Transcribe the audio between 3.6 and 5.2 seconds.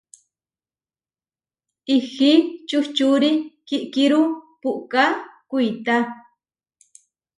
kiʼkíru puʼká